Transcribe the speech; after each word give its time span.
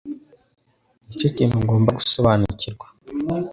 Nicyo 1.07 1.27
kintu 1.37 1.55
ugomba 1.61 1.89
gusobanukirwa. 1.99 2.87